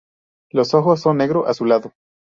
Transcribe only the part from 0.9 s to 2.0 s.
son negro azulado.